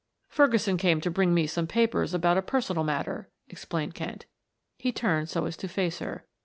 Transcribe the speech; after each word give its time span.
"Ferguson 0.29 0.77
came 0.77 0.99
to 1.01 1.11
bring 1.11 1.31
me 1.31 1.45
some 1.45 1.67
papers 1.67 2.11
about 2.15 2.35
a 2.35 2.41
personal 2.41 2.83
matter," 2.83 3.29
explained 3.49 3.93
Kent. 3.93 4.25
He 4.79 4.91
turned 4.91 5.29
so 5.29 5.45
as 5.45 5.55
to 5.57 5.67
face 5.67 5.99
her. 5.99 6.25